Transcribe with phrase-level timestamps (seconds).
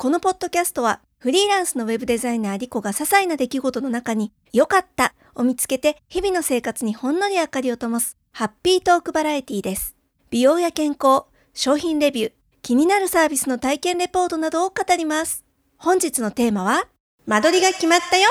[0.00, 9.96] このポッドキャストはフリーランスのウェブデザイナーリコが些細な出来事の中に良かったを見つけて日々の生活にほんのり明かりを灯すハッピートークバラエティです。
[10.30, 12.32] 美容や健康、商品レビュー、
[12.62, 15.44] 気になるサービスの体験レポートなどを語ります。
[15.78, 16.86] 本日のテーマは
[17.26, 18.28] 間取りが決まったよ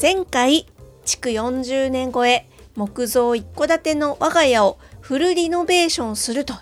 [0.00, 0.66] 前回
[1.04, 6.54] 築40年超え木造一戸建ての我が家をフルリノベーションすると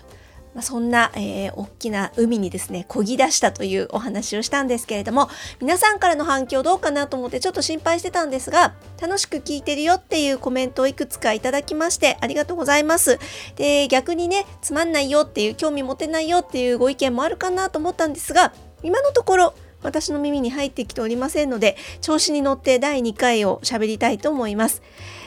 [0.53, 13.19] まあ、そんな、えー、大きな海にですね、漕ぎ出したというお話をしたんですけれども、皆さんからの反響どうかなと思ってちょっと心配してたんですが、楽しく聞いてるよっていうコメントをいくつかいただきましてありがとうございます。
[13.55, 24.81] で、逆にね、つまんないよっていう、興味持てないよっていうご意見もあるかなと思ったんですが、今のところ、私の耳に入ってきておりませんので、調子に乗って第2回を喋りたいと思います。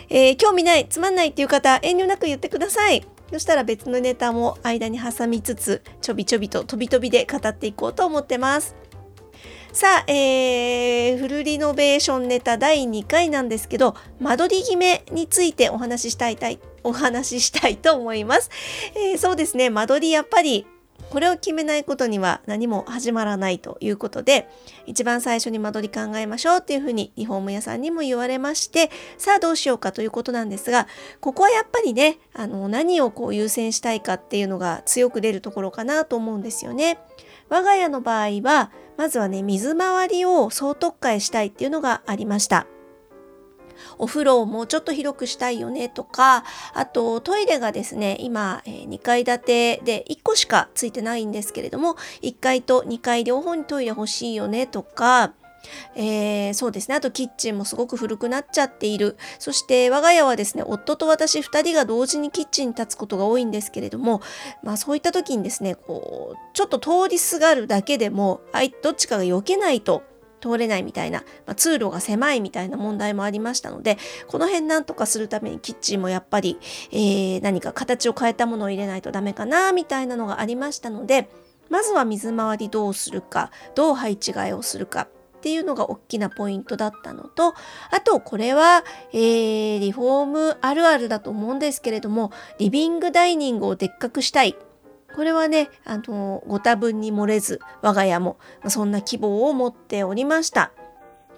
[0.08, 3.06] えー、興味ない、つまんないっていう方、遠慮なく言ってください。
[3.32, 8.76] そしたら別のネタも間に挟みつつちょびちょびと飛び飛びで語っていこうと思ってます。
[9.72, 16.38] さあ、えー、フルリノベーションネタ第2回なんですけど間取り決めについてお話ししたい
[16.82, 18.48] お話ししたいと思います。
[18.94, 20.66] えー、そうですね間取りやっぱり
[21.10, 24.48] これを決めないことには何も始まらないということで
[24.86, 30.88] 一番最初に間取り考えましょうっていうふうにリフォーム屋さんにも言われましてさあどうしようかということなんですが
[31.20, 36.98] ここはやっぱりねあの何をこう優先したいかっていうのが強く出るところかなと思うんですよね。
[37.48, 42.66] 我が家の場合はまずはね水回りを総特化したいっていうのがありました。
[43.98, 55.32] お風呂をもうちょっと広くしたいよねとかあとトイレがですね今、え、2階建てで1個しかついてないんですけれども1階と2階両方にトイレ欲しいよねとか
[55.94, 56.94] えー、そうですね。
[56.94, 59.16] あとキッチンもすごく古くなっちゃっている。
[59.38, 64.22] そして我が家はですね夫と私2人が同時にキッチンに立つことが多いんですけれども、
[64.62, 68.40] まあ、そういった時にですねこうちょっと通りすがるだけでも
[68.82, 70.02] どっちかが避けないと
[70.40, 76.58] 通れないみたいな、まあ、通路が狭いみたいな問題もありましたのでこの辺なんとかするためにキッチンもやっぱり、
[76.92, 81.28] えー、何か形を変えたものを入れないとダメかなみたいなのがありましたので
[81.68, 87.54] まずは水回りどうするかどう配置替えをするかっていうのが大きなポイントだったのと
[87.90, 94.56] あとこれは、えー、リフォームあるあるだと思うんですけれどもリビングダイニングをでっかくしたい。
[95.16, 98.36] これはね、あの、ご多分に漏れず、我が家も
[98.68, 100.72] そんな希望を持っておりました。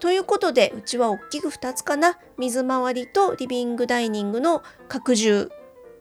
[0.00, 2.18] ということで、うちは大きく2つかな。
[2.38, 5.52] 水回りとリビングダイニングの拡充、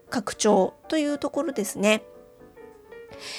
[0.09, 2.03] 拡張というところですね。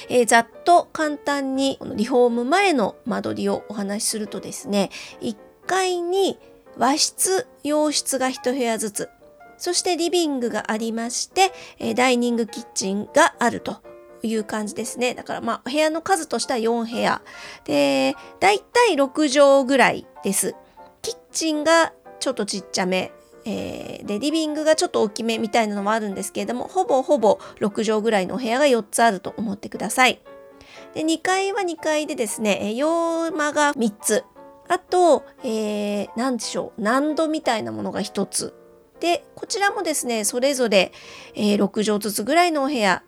[0.09, 4.91] えー、ざっと簡単にリフォーム前の間取りをお話しするとですね、
[5.21, 6.39] 1階に
[6.77, 9.09] 和室、洋室が1部屋ずつ、
[9.57, 11.53] そしてリビングがありまして、
[11.95, 13.88] ダイニングキッチンがあると
[14.23, 15.15] いう感じですね。
[15.15, 17.23] だからまあ部屋の数としては4部屋。
[17.65, 20.55] で、だいたい6畳ぐらいです。
[21.03, 23.13] キッチンがちょっとちっちゃめ。
[23.45, 30.21] えー、でリビングがちょっと大きめみたいなのもあるんですけれどもほぼほぼ6畳ぐらいのお部屋が4つあると思ってください。
[30.93, 34.25] で2階は2階でですね洋間が3つ
[34.69, 38.55] あと、えー、何でしょう難度みたいなものが1つ
[39.01, 40.93] でこちらもですねそれぞれ、
[41.35, 43.03] えー、6畳ずつぐらいのお部屋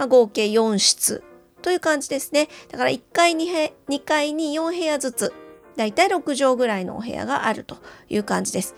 [0.00, 1.22] まあ、合計4室
[1.60, 2.48] という感じですね。
[2.70, 3.46] だから1階に
[3.90, 5.34] 2階に4部屋ずつ、
[5.76, 7.76] だいたい6畳ぐらいのお部屋があると
[8.08, 8.74] いう感じです。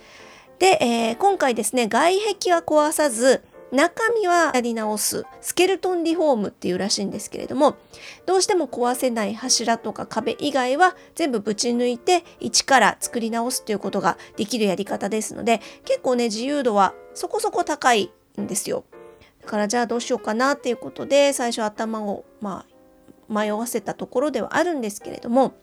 [0.59, 7.77] で、えー、今回ですね、外壁は壊さず、中身はやり直すスケルトンリフォームっていうらしいんですけれども
[8.27, 18.85] どうしても壊せない柱とか壁以外は全部ぶち抜いて一から作り直すということができるやり方ですので結構ね自由度はそこそこ高いんですよ。
[19.47, 22.65] からじゃあどうしようかなっていうことで最初頭をま
[23.29, 25.55] あ迷わせたところではあるんですけれども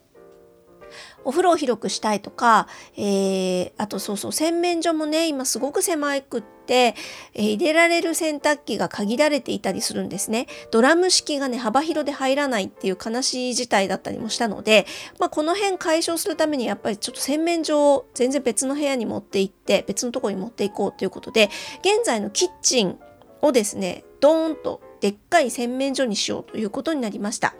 [1.24, 6.94] お風呂を広くしたいとか、えー、あとそうそう洗面所もね今すごく狭くって、
[7.34, 10.46] えー、入れられる洗濯機が限られていたりするんですね。
[10.70, 14.86] ドラム式がね幅広で入らないっていう悲しい事態だったりもしたので、
[15.18, 21.50] まあ、この辺解消するためにやっぱりちょっと洗面所を全然別の部屋に持って行って別のとこに持っていこうということで
[21.80, 22.98] 現在のキッチン
[23.42, 27.54] をですねドーンとでっかい洗面所にしようということになりました。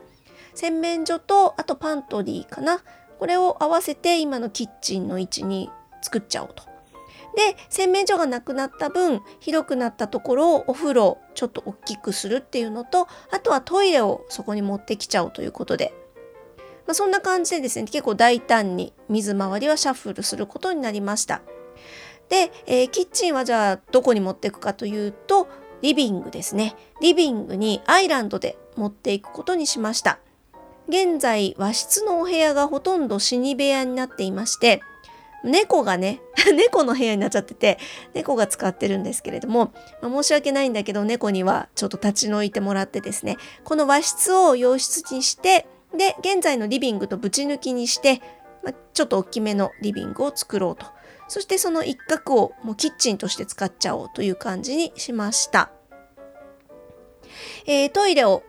[0.54, 2.82] 洗面所とあとパントリーかな。
[3.18, 5.70] これを合わせて今のキッチンの位置に
[6.02, 6.64] 作っちゃおうと。
[7.36, 15.92] で洗面所がなくなった分広くなったところをお風呂ちょっと大きくするっていうのとあとはトイレをそこに持ってきちゃおうということで、
[16.86, 21.42] まあ、そんな感じでですね結構大胆に水回りはシャッフルすることになりました。
[22.28, 25.48] で、えー、キッチンはじゃあどこに持っていくかというと
[25.82, 26.74] リビングですね。
[27.00, 30.18] リビングにアイランドで持っていくことにしました。
[30.90, 34.82] 現在和室のお部屋がほとんど死に部屋になっていまして
[35.44, 36.20] 猫がね
[36.52, 37.78] 猫の部屋になっちゃってて
[38.12, 39.72] 猫が使ってるんですけれども、
[40.02, 45.66] まあ、申し訳ないんだけど猫にはちょっと立ち退いてもらってですねこの和室を洋室にして
[45.96, 48.20] で現在のリビングとぶち抜きにして、
[48.64, 50.86] まあ、ちょっと大きめのリビングを作ろうと。
[51.30, 55.70] そしてその一角をもうキッチンとして使っちゃおうという感じにしました。
[57.66, 58.42] えー、トイレを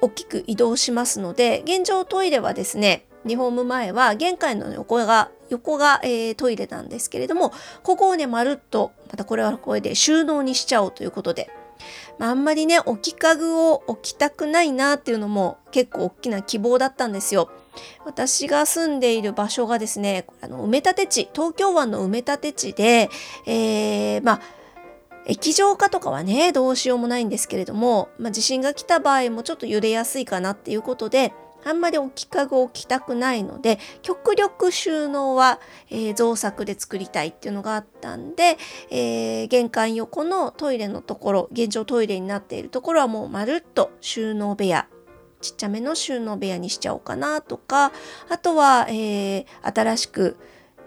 [0.00, 7.52] 大きく移動しますので現状トイレはですねリフォーム前は玄関の横が横が、えー、トイレなんですけれども
[7.82, 11.50] ここをねまるっとまたこれはこれで収納にしちゃおうということで、
[12.18, 17.50] まあ、あんまりね置き家具を置きたくないなっていうのも結構大きな希望だったんですよ。
[18.04, 23.10] 私が住んでいる場所がですねあの埋め立て地東京湾の埋め立て地で、
[23.46, 24.40] えー、まあ
[25.26, 31.34] 液状化とかはねどうしようもないんですけれども、まあ、地震が来た場合もちょっと揺れやすいかなっていうことで
[31.64, 35.60] あんまり置き家具を置きたくないので極力収納は、
[35.90, 38.56] えー、造作で作りたいっていうのがあったんで、
[38.90, 44.88] えー、玄関横のトイレのところ現状トイレになっているところはもうまるっと収納部屋
[45.40, 47.92] ちっちゃめの収納部屋にしちゃおうかなとか
[48.28, 50.36] あとは、えー、新しく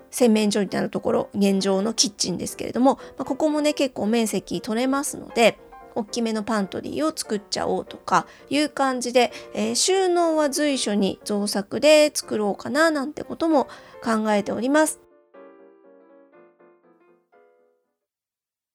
[0.09, 5.57] 洗面所になところ現状のキッチンですけれども、まあ、ここもね結構面積取れますので
[5.95, 13.67] 大きめのパントリーを作っちゃおうとかいう感じで、えー、収納は随所に造作で作ろうかななんてことも
[14.03, 14.99] 考えております。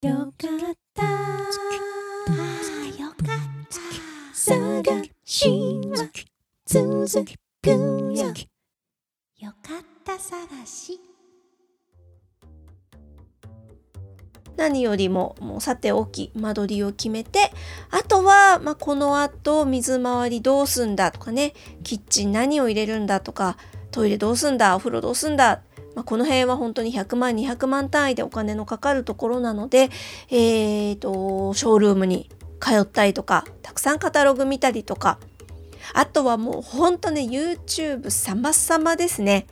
[0.03, 0.86] よかっ
[7.07, 7.77] 続くよ
[9.39, 11.01] よかった探し。
[14.57, 17.53] 何よりももうさておき間取りを決めて
[17.91, 21.53] あとは、まあ、このあと水回りどうすんだとかね。
[21.85, 23.57] キッチン何を入れるんだとか
[23.93, 25.63] トイレどうすんだお風呂どうすんだ、
[25.95, 29.91] まあ、この辺は本当に100万200万単位でお金のかかるところなので、
[30.31, 35.21] えーと、ショールームに通ったりとかたくさんカタログ見たりとか
[35.95, 39.47] あとはもうほんとね YouTube 様々ですね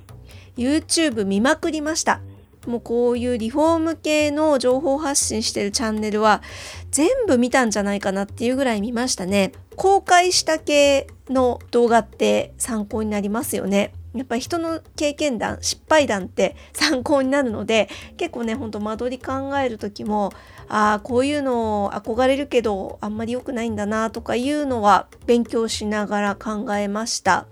[0.57, 2.21] YouTube 見まくりました。
[2.67, 6.43] もうこういうリフォーム系の情報発信してるチャンネルは
[6.91, 9.53] 全部見たんじゃないかなっていうぐらい見ましたね。
[9.77, 13.93] 公開した系の動画って参考になりますよね。
[14.15, 20.33] やっぱり人の経験談失敗談って参考になるので結構ねほんと間取り考える時も
[20.69, 27.47] ああこういうの憧れるけどあんまり良くないんだなとかいうのは勉強しながら考えました。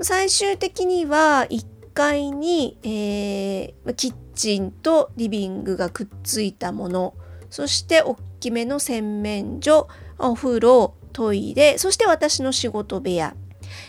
[0.00, 7.14] 最終的には1階に、えー、キッチンとリビングがくっついたもの。
[7.48, 9.88] そして大きめの洗面所
[10.18, 11.78] お風呂トイレ。
[11.78, 13.36] そして私の仕事部屋。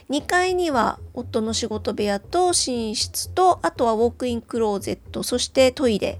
[0.09, 6.19] 2階には夫の仕事部屋と寝室とあとはウォークインクローゼットそしてトイレ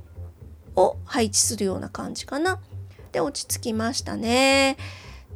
[0.75, 2.59] を配置するような感じかな。
[3.11, 4.77] で落ち着きましたね。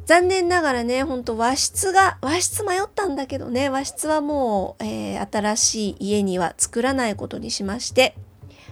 [0.04, 8.16] 残念ながらね、ほんと和室が、和室迷ったんだけどね、和室はもう、えー、新しい家には作らないことにしまして、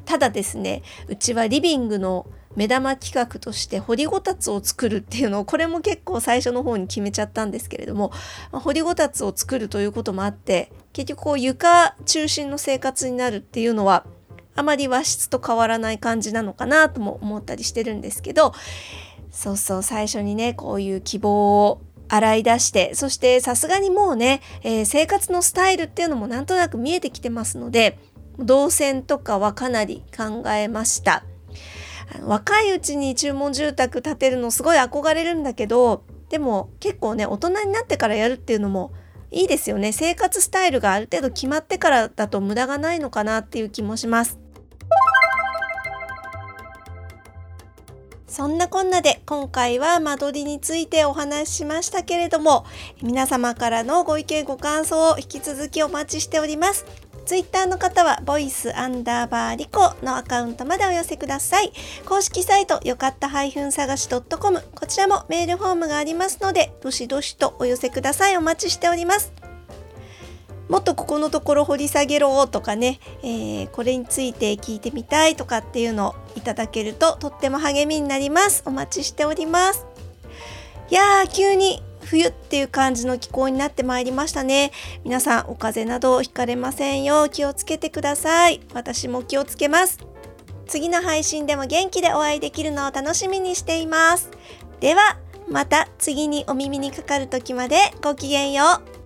[0.05, 2.27] ただですね、うちはリビングの
[2.59, 8.11] 目玉企画として掘りごたつを作るっていうのをこれも結構最初の方に決めちゃったんですけれども、
[8.51, 14.07] ま、掘りごたつを作るということもあって結局こう床中心の生活になるっていうのは
[14.57, 18.53] あまり和室と変わらない感じなのかなとも思ったりしてるんですけど
[19.31, 28.01] そうそう最初にねこういう希望を洗い出してそしてさすがにもうね、えー、生活のスタイルっていうのもなんとなく見えてきてますので
[28.41, 31.23] 動線とかはかなり考えました。
[32.23, 38.93] 若いうちに注文住宅建てるのすごい憧れるんだけどでも結構ね大人になってからやるっていうのも
[39.31, 44.39] いいですよね生活スタイルがある程度決まってからだと無駄がないのかなっていう気もします
[48.27, 52.65] そんなこんなで今回は間取りについてお話ししましたけれども
[53.03, 57.08] 皆様からのご意見ご感想を引き続きお待ちしております。
[57.29, 61.75] ツイッターの方はボイスアンダーバーリコのアカウントまでお寄せください。
[62.07, 68.37] 公式サイトよかった探し .com こちらもメールフォームがありますのでどしどしとお寄せください。
[68.39, 69.35] お待ちしております。
[70.71, 78.63] もっとここのところ掘り下げろとかね、えー、これについて聞いてみたいとかっていうのをいただけるととっても励みになります。
[78.65, 79.85] お待ちしております。
[80.89, 84.73] いやー、急に冬っていう感じの気候になってまいりましたね。
[85.05, 88.61] 皆さんお風邪などひかれませんよう気をつけてください。
[88.73, 89.99] 私も気をつけます。
[90.67, 94.31] 次の配信でも元気でお会いできるのを楽しみにしています。
[94.81, 95.19] では、
[95.51, 98.98] また次にお耳にかかる時までごきげんよう。